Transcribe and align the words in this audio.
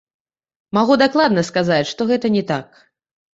Магу 0.77 0.95
дакладна 1.01 1.43
сказаць, 1.51 1.87
што 1.91 2.09
гэта 2.13 2.33
не 2.39 2.43
так. 2.55 2.83